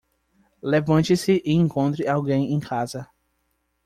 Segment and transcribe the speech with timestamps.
[0.63, 3.07] Levante-se e encontre alguém em casa